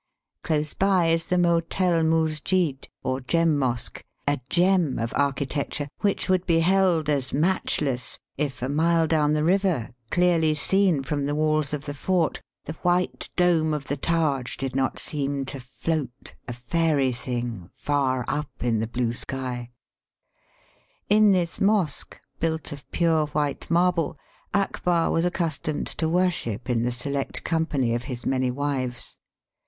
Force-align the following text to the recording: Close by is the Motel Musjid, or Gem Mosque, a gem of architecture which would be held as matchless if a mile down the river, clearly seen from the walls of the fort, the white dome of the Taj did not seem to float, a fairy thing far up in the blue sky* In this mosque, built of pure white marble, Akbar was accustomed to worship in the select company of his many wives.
Close 0.41 0.73
by 0.73 1.09
is 1.09 1.25
the 1.25 1.37
Motel 1.37 2.01
Musjid, 2.03 2.87
or 3.03 3.21
Gem 3.21 3.55
Mosque, 3.59 4.03
a 4.27 4.39
gem 4.49 4.97
of 4.97 5.13
architecture 5.15 5.87
which 5.99 6.27
would 6.27 6.43
be 6.47 6.61
held 6.61 7.07
as 7.07 7.35
matchless 7.35 8.17
if 8.35 8.63
a 8.63 8.67
mile 8.67 9.05
down 9.05 9.33
the 9.33 9.43
river, 9.43 9.91
clearly 10.09 10.55
seen 10.55 11.03
from 11.03 11.27
the 11.27 11.35
walls 11.35 11.71
of 11.71 11.85
the 11.85 11.93
fort, 11.93 12.41
the 12.65 12.73
white 12.81 13.29
dome 13.35 13.75
of 13.75 13.85
the 13.87 13.95
Taj 13.95 14.57
did 14.57 14.75
not 14.75 14.97
seem 14.97 15.45
to 15.45 15.59
float, 15.59 16.33
a 16.47 16.53
fairy 16.53 17.11
thing 17.11 17.69
far 17.75 18.25
up 18.27 18.49
in 18.63 18.79
the 18.79 18.87
blue 18.87 19.13
sky* 19.13 19.69
In 21.09 21.31
this 21.31 21.61
mosque, 21.61 22.19
built 22.39 22.71
of 22.71 22.89
pure 22.89 23.27
white 23.27 23.69
marble, 23.69 24.17
Akbar 24.51 25.11
was 25.11 25.25
accustomed 25.25 25.85
to 25.85 26.09
worship 26.09 26.71
in 26.71 26.81
the 26.81 26.91
select 26.91 27.43
company 27.43 27.93
of 27.93 28.05
his 28.05 28.25
many 28.25 28.49
wives. 28.49 29.19